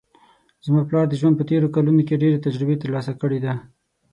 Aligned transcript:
زما 0.65 0.81
پلار 0.89 1.05
د 1.09 1.13
ژوند 1.19 1.35
په 1.37 1.45
تېرو 1.49 1.73
کلونو 1.75 2.01
کې 2.07 2.21
ډېر 2.23 2.33
تجربې 2.45 2.75
ترلاسه 2.83 3.11
کړې 3.21 3.39
ده 3.45 3.53